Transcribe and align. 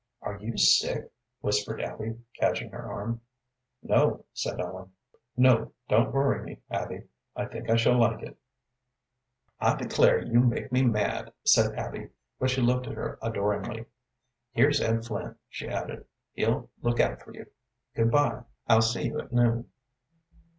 "Are 0.23 0.39
you 0.41 0.57
sick?" 0.57 1.11
whispered 1.41 1.79
Abby, 1.79 2.17
catching 2.35 2.71
her 2.71 2.91
arm. 2.91 3.21
"No," 3.83 4.25
said 4.33 4.59
Ellen. 4.59 4.91
"No, 5.37 5.73
don't 5.89 6.11
worry 6.11 6.43
me, 6.43 6.57
Abby. 6.71 7.03
I 7.35 7.45
think 7.45 7.69
I 7.69 7.75
shall 7.75 7.99
like 7.99 8.23
it." 8.23 8.35
"I 9.59 9.75
declare 9.75 10.17
you 10.19 10.39
make 10.39 10.71
me 10.71 10.81
mad," 10.81 11.31
said 11.45 11.75
Abby, 11.75 12.09
but 12.39 12.49
she 12.49 12.61
looked 12.61 12.87
at 12.87 12.95
her 12.97 13.19
adoringly. 13.21 13.85
"Here's 14.53 14.81
Ed 14.81 15.05
Flynn," 15.05 15.35
she 15.49 15.67
added. 15.67 16.05
"He'll 16.33 16.71
look 16.81 16.99
out 16.99 17.21
for 17.21 17.31
you. 17.35 17.45
Good 17.95 18.09
bye, 18.09 18.41
I'll 18.67 18.81
see 18.81 19.03
you 19.03 19.19
at 19.19 19.31
noon." 19.31 19.69